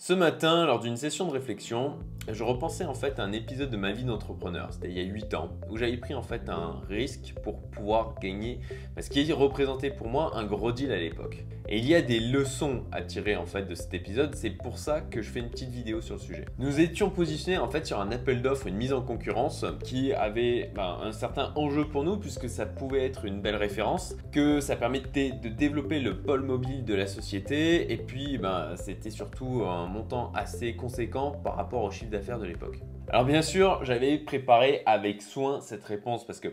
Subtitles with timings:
[0.00, 1.96] Ce matin, lors d'une session de réflexion,
[2.30, 5.02] je repensais en fait à un épisode de ma vie d'entrepreneur, c'était il y a
[5.02, 8.60] 8 ans, où j'avais pris en fait un risque pour pouvoir gagner
[9.00, 11.44] ce qui représentait pour moi un gros deal à l'époque.
[11.70, 14.78] Et il y a des leçons à tirer en fait de cet épisode, c'est pour
[14.78, 16.44] ça que je fais une petite vidéo sur le sujet.
[16.58, 20.70] Nous étions positionnés en fait sur un appel d'offres, une mise en concurrence qui avait
[20.74, 24.76] ben, un certain enjeu pour nous puisque ça pouvait être une belle référence, que ça
[24.76, 29.87] permettait de développer le pôle mobile de la société et puis ben, c'était surtout un
[29.88, 32.78] montant assez conséquent par rapport au chiffre d'affaires de l'époque.
[33.08, 36.48] Alors bien sûr, j'avais préparé avec soin cette réponse parce que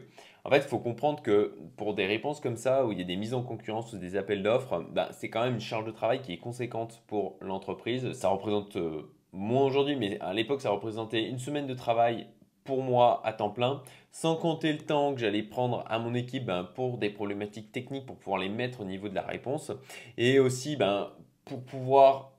[0.45, 3.05] en fait, il faut comprendre que pour des réponses comme ça, où il y a
[3.05, 5.91] des mises en concurrence ou des appels d'offres, bah, c'est quand même une charge de
[5.91, 8.11] travail qui est conséquente pour l'entreprise.
[8.13, 12.27] Ça représente euh, moins aujourd'hui, mais à l'époque, ça représentait une semaine de travail
[12.63, 13.81] pour moi à temps plein,
[14.11, 18.05] sans compter le temps que j'allais prendre à mon équipe ben, pour des problématiques techniques,
[18.05, 19.71] pour pouvoir les mettre au niveau de la réponse,
[20.17, 21.09] et aussi ben,
[21.43, 22.34] pour pouvoir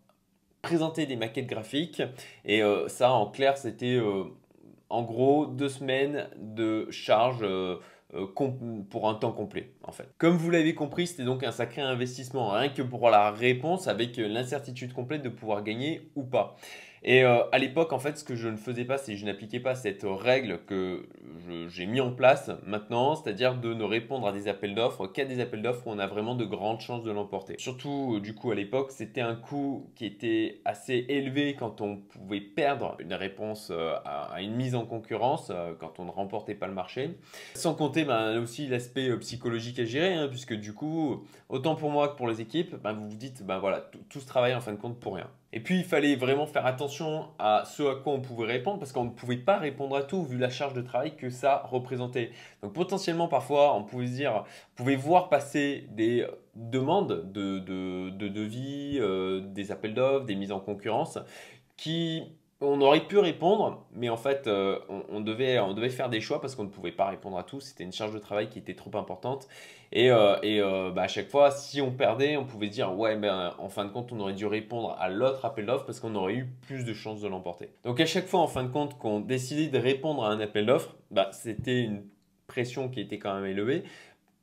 [0.67, 2.03] présenter des maquettes graphiques.
[2.45, 4.25] Et euh, ça, en clair, c'était euh,
[4.91, 7.39] en gros deux semaines de charge.
[7.43, 7.77] Euh,
[8.89, 10.09] pour un temps complet en fait.
[10.17, 14.17] Comme vous l'avez compris, c'était donc un sacré investissement, rien que pour la réponse avec
[14.17, 16.57] l'incertitude complète de pouvoir gagner ou pas.
[17.09, 19.25] Et euh, à l'époque, en fait, ce que je ne faisais pas, c'est que je
[19.25, 21.09] n'appliquais pas cette règle que
[21.69, 25.39] j'ai mis en place maintenant, c'est-à-dire de ne répondre à des appels d'offres qu'à des
[25.39, 27.55] appels d'offres où on a vraiment de grandes chances de l'emporter.
[27.59, 32.41] Surtout, du coup, à l'époque, c'était un coût qui était assez élevé quand on pouvait
[32.41, 36.67] perdre une réponse euh, à une mise en concurrence, euh, quand on ne remportait pas
[36.67, 37.17] le marché.
[37.55, 42.09] Sans compter ben, aussi l'aspect psychologique à gérer, hein, puisque du coup, autant pour moi
[42.09, 44.73] que pour les équipes, ben, vous vous dites, ben voilà, tout ce travail en fin
[44.73, 45.31] de compte pour rien.
[45.53, 48.93] Et puis, il fallait vraiment faire attention à ce à quoi on pouvait répondre parce
[48.93, 52.31] qu'on ne pouvait pas répondre à tout vu la charge de travail que ça représentait.
[52.63, 57.59] Donc, potentiellement, parfois, on pouvait voir passer des demandes de,
[58.29, 61.19] devis, euh, des appels d'offres, des mises en concurrence
[61.77, 62.25] qui
[62.61, 64.79] on aurait pu répondre, mais en fait, euh,
[65.11, 67.61] on, devait, faire des choix parce qu'on ne pouvait pas répondre à tout.
[67.61, 69.47] C'était une charge de travail qui était trop importante.
[69.93, 73.55] Et, euh, euh, bah, à chaque fois, si on perdait, on pouvait dire Ouais, ben,
[73.59, 76.35] en fin de compte, on aurait dû répondre à l'autre appel d'offre parce qu'on aurait
[76.35, 77.69] eu plus de chances de l'emporter.
[77.85, 80.65] Donc, à chaque fois, en fin de compte, qu'on décidait de répondre à un appel
[80.65, 82.05] d'offre, bah, c'était une
[82.47, 83.85] pression qui était quand même élevée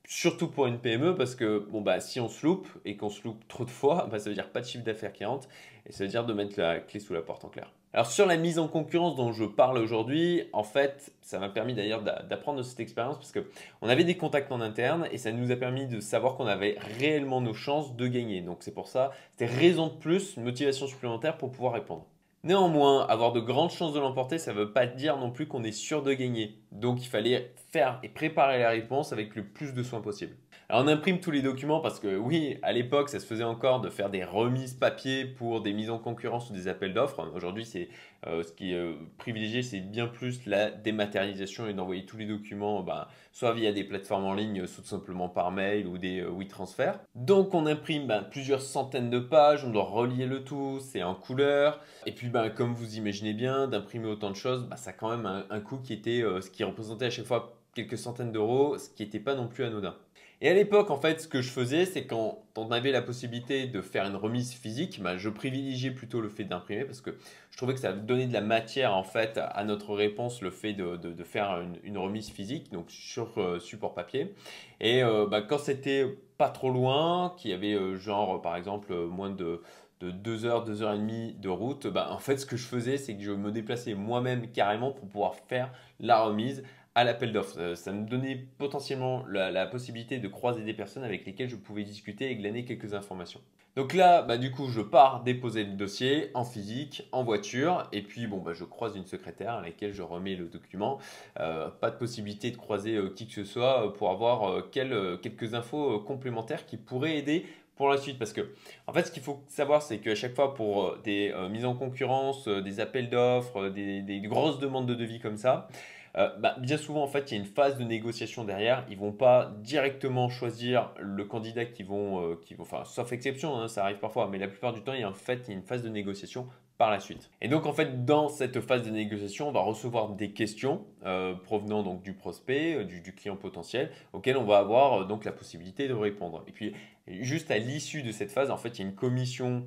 [0.06, 3.24] surtout pour une PME parce que bon bah si on se loupe et qu'on se
[3.24, 5.48] loupe trop de fois, bah, ça veut dire pas de chiffre d'affaires qui rentre
[5.86, 7.72] et ça veut dire de mettre la clé sous la porte en clair.
[7.96, 11.76] Alors sur la mise en concurrence dont je parle aujourd'hui, en fait, ça m'a permis
[11.76, 13.46] d'ailleurs d'apprendre de cette expérience parce que
[13.84, 16.76] on avait des contacts en interne et ça nous a permis de savoir qu'on avait
[16.98, 18.42] réellement nos chances de gagner.
[18.42, 22.08] Donc c'est pour ça, c'était raison de plus, motivation supplémentaire pour pouvoir répondre.
[22.44, 25.64] Néanmoins, avoir de grandes chances de l'emporter, ça ne veut pas dire non plus qu'on
[25.64, 26.58] est sûr de gagner.
[26.72, 30.36] Donc il fallait faire et préparer la réponse avec le plus de soin possible.
[30.70, 33.90] On imprime tous les documents parce que oui, à l'époque, ça se faisait encore de
[33.90, 37.30] faire des remises papier pour des mises en concurrence ou des appels d'offres.
[37.36, 37.90] Aujourd'hui, c'est
[38.28, 42.26] euh, ce qui est euh, privilégié, c'est bien plus la dématérialisation et d'envoyer tous les
[42.26, 46.22] documents bah, soit via des plateformes en ligne, soit tout simplement par mail ou des
[46.22, 46.94] euh, WeTransfer.
[47.16, 51.16] Donc on imprime bah, plusieurs centaines de pages, on doit relier le tout, c'est en
[51.16, 51.82] couleur.
[52.06, 55.26] Et puis bah, comme vous imaginez bien, d'imprimer autant de choses, ça a quand même
[55.26, 58.90] un, un coût qui était ce qui représentait à chaque fois quelques centaines d'euros, ce
[58.90, 59.96] qui n'était pas non plus anodin.
[60.44, 63.66] Et à l'époque, en fait, ce que je faisais, c'est quand on avait la possibilité
[63.66, 67.12] de faire une remise physique, bah, je privilégiais plutôt le fait d'imprimer parce que
[67.50, 70.74] je trouvais que ça donnait de la matière en fait à notre réponse, le fait
[70.74, 74.36] de, faire une, remise physique, donc sur euh, support papier.
[74.82, 76.06] Et euh, bah, quand c'était
[76.38, 79.62] pas trop loin, qu'il y avait euh, genre par exemple moins de
[80.02, 82.66] de 2 heures, 2 heures et demie de route, bah, en fait, ce que je
[82.66, 85.72] faisais, c'est que je me déplaçais moi-même carrément pour pouvoir faire
[86.02, 86.64] la remise
[86.96, 87.60] à l'appel d'offres.
[87.60, 91.84] Euh, ça me donnait potentiellement la, possibilité de croiser des personnes avec lesquelles je pouvais
[91.84, 93.42] discuter et glaner quelques informations.
[93.76, 98.04] Donc là, bah, du coup, je pars déposer le dossier en physique, en voiture, et
[98.04, 101.00] puis bon, bah, je croise une secrétaire à laquelle je remets le document.
[101.40, 106.00] Euh, pas de possibilité de croiser euh, qui que ce soit pour avoir quelques infos
[106.02, 108.20] complémentaires qui pourraient aider pour la suite.
[108.20, 108.54] Parce que,
[108.86, 112.48] en fait, ce qu'il faut savoir, c'est qu'à chaque fois, pour des mises en concurrence,
[112.48, 115.68] des appels d'offres, des, grosses demandes de devis comme ça,
[116.16, 118.86] euh, bah, bien souvent, en fait, il y a une phase de négociation derrière.
[118.90, 123.68] Ils vont pas directement choisir le candidat qui vont, euh, vont enfin, sauf exception, hein,
[123.68, 125.82] ça arrive parfois, mais la plupart du temps, il y a en fait une phase
[125.82, 127.30] de négociation par la suite.
[127.42, 131.34] Et donc, en fait, dans cette phase de négociation, on va recevoir des questions euh,
[131.34, 135.88] provenant donc du prospect, du, du, client potentiel, auxquelles on va avoir donc la possibilité
[135.88, 136.44] de répondre.
[136.48, 136.74] Et puis,
[137.08, 139.66] juste à l'issue de cette phase, en fait, il y a une commission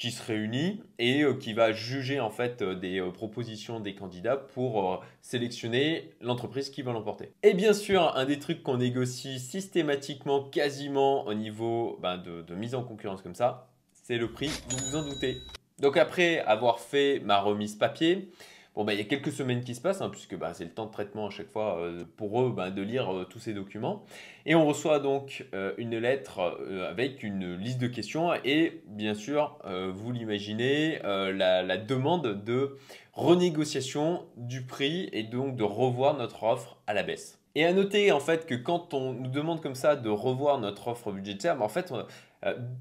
[0.00, 3.94] qui se réunit et euh, qui va juger en fait euh, des euh, propositions des
[3.94, 7.34] candidats pour sélectionner l'entreprise qui va l'emporter.
[7.42, 12.54] Et bien sûr, un des trucs qu'on négocie systématiquement, quasiment au niveau ben, de, de
[12.54, 15.36] mise en concurrence comme ça, c'est le prix, vous vous en doutez.
[15.78, 18.30] Donc après avoir fait ma remise papier,
[18.74, 20.70] Bon, bah, il y a quelques semaines qui se passent, hein, puisque bah, c'est le
[20.70, 23.52] temps de traitement à chaque fois euh, pour eux bah, de lire euh, tous ces
[23.52, 24.04] documents.
[24.46, 26.58] Et on reçoit donc euh, une lettre
[26.88, 29.58] avec une liste de questions et bien sûr,
[29.92, 32.76] vous l'imaginez, la, la, demande de
[33.12, 37.40] renégociation du prix et donc de revoir notre offre à la baisse.
[37.56, 40.88] Et à noter en fait que quand on nous demande comme ça de revoir notre
[40.88, 42.04] offre budgétaire, bah, en fait, euh,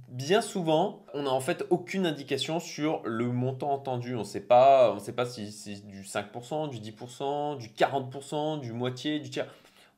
[0.07, 4.15] bien souvent, on n'a en fait aucune indication sur le montant entendu.
[4.15, 8.61] On ne sait pas, on sait pas si c'est du 5%, du 10%, du 40%,
[8.61, 9.47] du moitié, du tiers.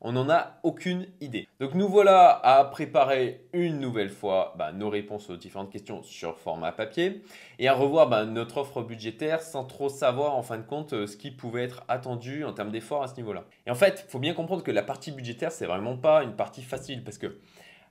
[0.04, 1.46] On n'en a aucune idée.
[1.60, 6.40] Donc nous voilà à préparer une nouvelle fois bah, nos réponses aux différentes questions sur
[6.40, 7.22] format papier
[7.60, 11.06] et à revoir bah, notre offre budgétaire sans trop savoir en fin de compte euh,
[11.06, 13.44] ce qui pouvait être attendu en termes d'efforts à ce niveau-là.
[13.64, 16.34] Et en fait, il faut bien comprendre que la partie budgétaire, c'est vraiment pas une
[16.34, 17.38] partie facile parce que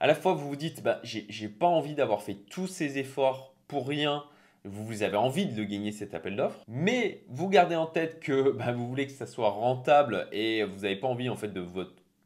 [0.02, 3.54] à la fois vous vous dites, bah, j'ai pas envie d'avoir fait tous ces efforts
[3.68, 4.24] pour rien.
[4.66, 8.72] Vous, avez envie de gagner cet appel d'offres, mais vous gardez en tête que bah,
[8.72, 11.64] vous voulez que ça soit rentable et vous n'avez pas envie en fait de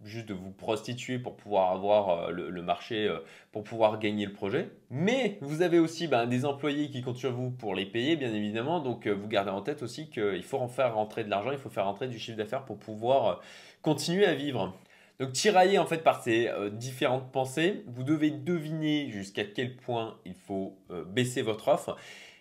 [0.03, 3.19] juste de vous prostituer pour pouvoir avoir euh, le, marché, euh,
[3.51, 4.69] pour pouvoir gagner le projet.
[4.89, 8.33] Mais vous avez aussi bah, des employés qui comptent sur vous pour les payer, bien
[8.33, 8.79] évidemment.
[8.79, 11.57] Donc euh, vous gardez en tête aussi qu'il faut en faire rentrer de l'argent, il
[11.57, 13.41] faut faire rentrer du chiffre d'affaires pour pouvoir
[13.81, 14.73] continuer à vivre.
[15.19, 20.17] Donc tiraillé en fait par ces euh, différentes pensées, vous devez deviner jusqu'à quel point
[20.25, 21.95] il faut euh, baisser votre offre.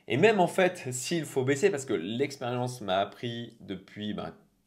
[0.08, 4.14] Et même en fait, s'il faut baisser, parce que l'expérience m'a appris depuis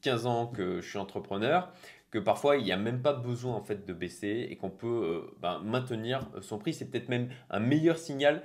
[0.02, 1.72] 15 ben, ans que je suis entrepreneur,
[2.10, 4.88] que parfois il n'y a même pas besoin en fait de baisser et qu'on peut
[4.88, 6.74] euh, ben, maintenir son prix.
[6.74, 8.42] C'est peut-être même un meilleur signal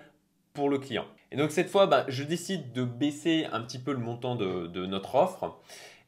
[0.55, 1.07] pour le client.
[1.31, 4.87] Et donc cette fois, ben, je décide de baisser un petit peu le montant de
[4.87, 5.61] notre offre.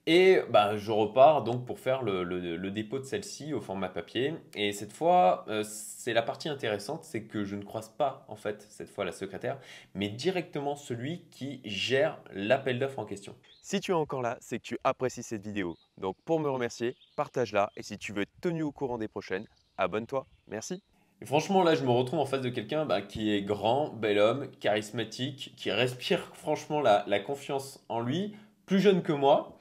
[0.06, 4.34] Et bah, je repars donc pour faire le, dépôt de celle-ci au format papier.
[4.54, 8.36] Et cette fois, euh, c'est la partie intéressante, c'est que je ne croise pas en
[8.36, 9.58] fait cette fois la secrétaire,
[9.94, 13.34] mais directement celui qui gère l'appel d'offres en question.
[13.62, 15.74] Si tu es encore là, c'est que tu apprécies cette vidéo.
[15.96, 17.70] Donc pour me remercier, partage-la.
[17.76, 19.46] Et si tu veux être tenu au courant des prochaines,
[19.78, 20.26] abonne-toi.
[20.48, 20.82] Merci.
[21.22, 24.18] Et franchement, là, je me retrouve en face de quelqu'un bah, qui est grand, bel
[24.18, 28.36] homme, charismatique, qui respire franchement la, la confiance en lui,
[28.66, 29.58] plus jeune que moi.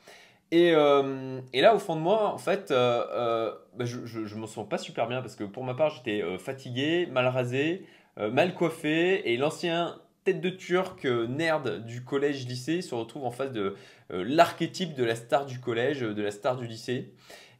[0.53, 4.47] Euh, et, là, au fond de moi, en fait, euh, euh, bah, je, ne me
[4.47, 7.85] sens pas super bien parce que pour ma part, j'étais fatigué, mal rasé,
[8.17, 13.75] mal coiffé et l'ancien tête de turc nerd du collège-lycée se retrouve en face de
[14.09, 17.13] l'archétype de la star du collège, de la star du lycée.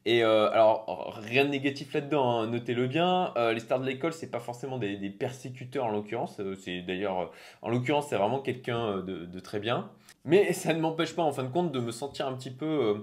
[0.05, 3.33] Et alors, rien de négatif là-dedans, hein, notez-le bien.
[3.53, 6.41] les stars de l'école, c'est pas forcément des, persécuteurs en l'occurrence.
[6.61, 9.89] C'est d'ailleurs, en l'occurrence, c'est vraiment quelqu'un de, très bien.
[10.25, 12.65] Mais ça ne m'empêche pas, en fin de compte, de me sentir un petit peu,
[12.65, 12.95] euh,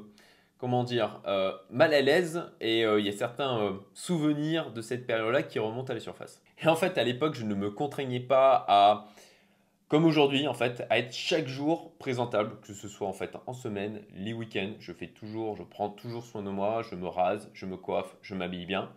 [0.59, 2.43] comment dire, euh, mal à l'aise.
[2.61, 6.43] Et euh, il y a certains souvenirs de cette période-là qui remontent à la surface.
[6.63, 9.09] Et en fait, à l'époque, je ne me contraignais pas à,
[9.91, 13.53] comme aujourd'hui, en fait, à être chaque jour présentable, que ce soit en fait en
[13.53, 14.73] semaine, les week-ends.
[14.79, 18.17] Je fais toujours, je prends toujours soin de moi, je me rase, je me coiffe,
[18.23, 18.89] je m'habille bien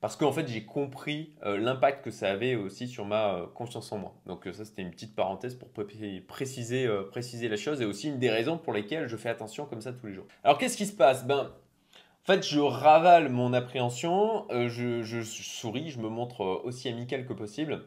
[0.00, 3.92] parce qu'en fait j'ai compris euh, l'impact que ça avait aussi sur ma euh, confiance
[3.92, 4.14] en moi.
[4.26, 8.18] Donc euh, ça c'était une petite parenthèse pour préciser, préciser la chose et aussi une
[8.18, 10.26] des raisons pour lesquelles je fais attention comme ça tous les jours.
[10.42, 11.26] Alors qu'est-ce qui se passe?
[11.26, 11.52] Ben
[12.22, 17.84] en fait, je ravale mon appréhension, je, souris, je me montre aussi amical que possible.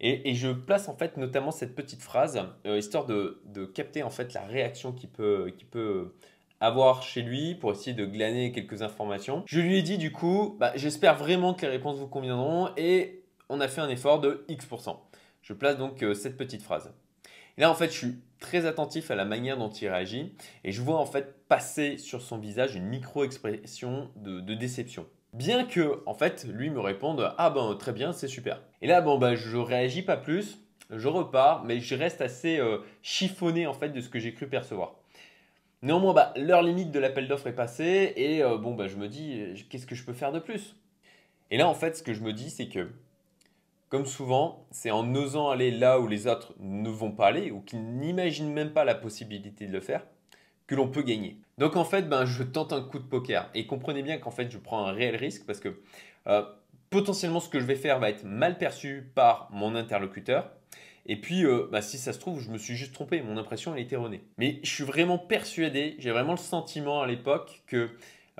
[0.00, 4.34] Et, je place en fait notamment cette petite phrase, histoire de, de, capter en fait
[4.34, 6.12] la réaction qui peut, qui peut
[6.60, 9.42] avoir chez lui pour essayer de glaner quelques informations.
[9.46, 13.22] Je lui ai dit du coup, bah, j'espère vraiment que les réponses vous conviendront et
[13.48, 15.00] on a fait un effort de X%.
[15.42, 16.92] Je place donc euh, cette petite phrase.
[17.56, 20.34] Et là en fait je suis très attentif à la manière dont il réagit
[20.64, 25.06] et je vois en fait passer sur son visage une micro-expression de, déception.
[25.34, 28.62] Bien que en fait lui me réponde ah ben très bien c'est super.
[28.80, 30.58] Et là bon bah je réagis pas plus,
[30.90, 34.46] je repars mais je reste assez euh, chiffonné en fait de ce que j'ai cru
[34.46, 34.94] percevoir.
[35.84, 39.38] Néanmoins, bah, l'heure limite de l'appel d'offres est passée et euh, bah, je me dis,
[39.38, 40.76] euh, qu'est-ce que je peux faire de plus?
[41.50, 42.90] Et là, en fait, ce que je me dis, c'est que,
[43.90, 47.60] comme souvent, c'est en osant aller là où les autres ne vont pas aller ou
[47.60, 50.06] qui n'imaginent même pas la possibilité de le faire
[50.66, 51.38] que l'on peut gagner.
[51.58, 54.50] Donc en fait, ben, je tente un coup de poker et comprenez bien qu'en fait,
[54.50, 55.80] je prends un réel risque parce que
[56.26, 56.42] euh,
[56.90, 60.50] potentiellement, ce que je vais faire va être mal perçu par mon interlocuteur
[61.06, 63.74] et puis, euh, bah, si ça se trouve, je me suis juste trompé, mon impression
[63.74, 64.22] elle était erronée.
[64.38, 67.90] Mais je suis vraiment persuadé, j'ai vraiment le sentiment à l'époque que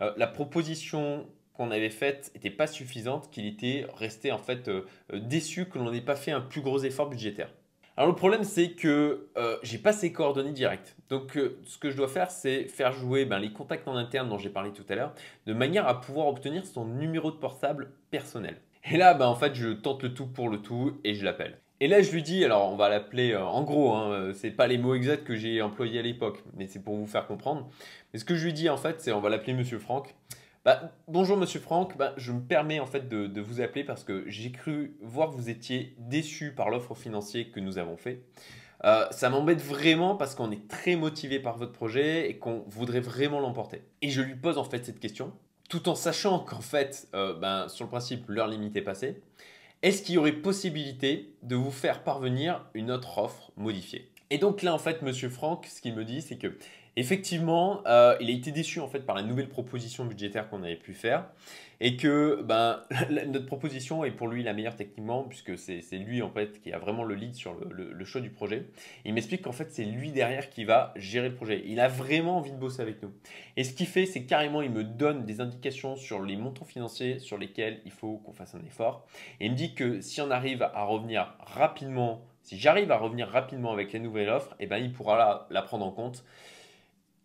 [0.00, 4.70] euh, la proposition qu'on avait faite n'était pas suffisante, qu'il était resté en fait
[5.12, 7.50] déçu que l'on n'ait pas fait un plus gros effort budgétaire.
[7.96, 9.28] Alors le problème c'est que
[9.62, 10.96] j'ai pas ces coordonnées directes.
[11.08, 14.38] Donc ce que je dois faire c'est faire jouer ben, les contacts en interne dont
[14.38, 15.14] j'ai parlé tout à l'heure
[15.46, 18.56] de manière à pouvoir obtenir son numéro de portable personnel.
[18.90, 21.58] Et là, ben, en fait, je tente le tout pour le tout et je l'appelle.
[21.80, 24.50] Et là, je lui dis, alors on va l'appeler euh, en gros, hein, euh, c'est
[24.50, 27.68] pas les mots exacts que j'ai employés à l'époque, mais c'est pour vous faire comprendre.
[28.12, 30.14] Mais ce que je lui dis en fait, c'est on va l'appeler Monsieur Franck.
[30.64, 34.24] Bah, bonjour Monsieur Franck, bah, je me permets en fait de, vous appeler parce que
[34.28, 38.22] j'ai cru voir que vous étiez déçu par l'offre financière que nous avons fait.
[38.84, 43.00] Euh, ça m'embête vraiment parce qu'on est très motivé par votre projet et qu'on voudrait
[43.00, 43.82] vraiment l'emporter.
[44.00, 45.34] Et je lui pose en fait cette question,
[45.68, 49.20] tout en sachant qu'en fait, ben, sur le principe, l'heure limite est passée.
[49.82, 54.10] Est-ce qu'il y aurait possibilité de vous faire parvenir une autre offre modifiée?
[54.30, 56.56] Et donc là, en fait, Monsieur Franck, ce qu'il me dit, c'est que
[56.96, 60.76] effectivement, euh, il a été déçu en fait par la nouvelle proposition budgétaire qu'on avait
[60.76, 61.26] pu faire
[61.80, 62.82] et que ben,
[63.26, 66.78] notre proposition est pour lui la meilleure techniquement puisque c'est lui en fait qui a
[66.78, 68.66] vraiment le lead sur le, choix du projet.
[69.04, 71.62] Il m'explique qu'en fait c'est lui derrière qui va gérer le projet.
[71.66, 73.12] Il a vraiment envie de bosser avec nous.
[73.56, 77.18] Et ce qu'il fait, c'est carrément il me donne des indications sur les montants financiers
[77.18, 79.06] sur lesquels il faut qu'on fasse un effort.
[79.40, 83.28] Et il me dit que si on arrive à revenir rapidement, si j'arrive à revenir
[83.28, 86.24] rapidement avec la nouvelle offre, eh ben, il pourra la prendre en compte.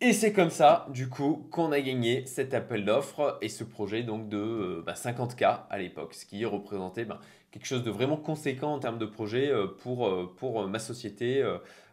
[0.02, 4.02] Et c'est comme ça, du coup, qu'on a gagné cet appel d'offres et ce projet
[4.02, 7.20] donc de 50K euh, bah, à l'époque, ce qui représentait bah,
[7.52, 11.44] quelque chose de vraiment conséquent en termes de projet euh, pour, euh, ma société.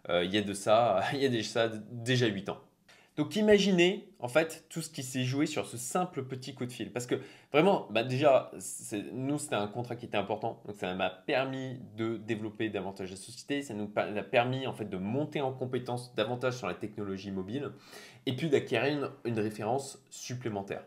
[0.09, 2.61] il y a de ça, il y a déjà, déjà 8 ans.
[3.16, 6.73] Donc imaginez en fait tout ce qui s'est joué sur ce simple petit coup de
[6.73, 6.92] fil.
[6.92, 7.14] Parce que
[7.50, 8.50] vraiment, bah déjà,
[9.12, 10.61] nous c'était un contrat qui était important.
[10.66, 13.62] Donc ça m'a permis de développer davantage la société.
[13.62, 17.70] Ça nous a permis en fait de monter en compétence davantage sur la technologie mobile.
[18.26, 20.82] Et puis d'acquérir une, référence supplémentaire.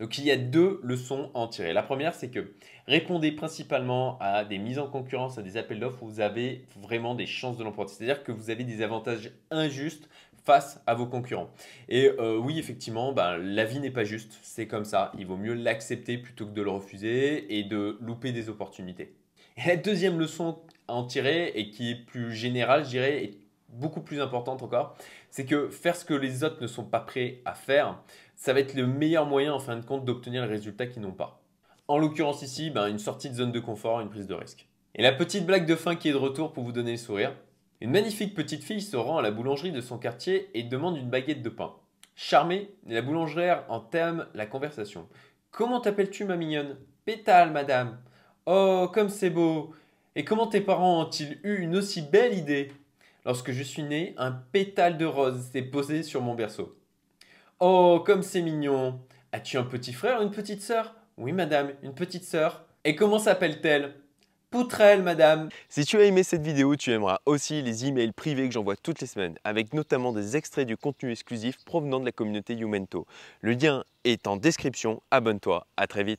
[0.00, 1.72] Donc il y a deux leçons à en tirer.
[1.72, 2.52] La première, c'est que
[2.88, 7.14] répondez principalement à des mises en concurrence, à des appels d'offres où vous avez vraiment
[7.14, 7.94] des chances de l'emporter.
[7.94, 10.10] C'est-à-dire que vous avez des avantages injustes
[10.44, 11.50] face à vos concurrents.
[11.88, 15.10] Et euh, oui, effectivement, ben, la vie n'est pas juste, c'est comme ça.
[15.18, 19.14] Il vaut mieux l'accepter plutôt que de le refuser et de louper des opportunités.
[19.56, 20.58] Et la deuxième leçon
[20.88, 24.96] à en tirer, et qui est plus générale, je dirais, et beaucoup plus importante encore,
[25.30, 27.98] c'est que faire ce que les autres ne sont pas prêts à faire,
[28.36, 31.12] ça va être le meilleur moyen en fin de compte d'obtenir le résultat qu'ils n'ont
[31.12, 31.40] pas.
[31.88, 34.68] En l'occurrence ici, ben, une sortie de zone de confort, une prise de risque.
[34.94, 37.34] Et la petite blague de fin qui est de retour pour vous donner le sourire,
[37.84, 41.10] une magnifique petite fille se rend à la boulangerie de son quartier et demande une
[41.10, 41.74] baguette de pain.
[42.16, 45.06] Charmée, la boulangère entame la conversation.
[45.50, 46.78] Comment t'appelles-tu, ma mignonne?
[47.04, 47.98] Pétale, madame.
[48.46, 49.74] Oh, comme c'est beau
[50.16, 52.72] Et comment tes parents ont-ils eu une aussi belle idée?
[53.26, 56.78] Lorsque je suis né, un pétale de rose s'est posé sur mon berceau.
[57.60, 58.98] Oh, comme c'est mignon
[59.32, 60.94] As-tu un petit frère ou une petite sœur?
[61.18, 62.64] Oui, madame, une petite sœur.
[62.84, 63.94] Et comment s'appelle-t-elle?
[64.54, 65.48] Poutrelle, madame.
[65.68, 69.00] Si tu as aimé cette vidéo, tu aimeras aussi les emails privés que j'envoie toutes
[69.00, 73.04] les semaines, avec notamment des extraits du contenu exclusif provenant de la communauté Youmento.
[73.40, 76.12] Le lien est en description, abonne-toi, à très vite.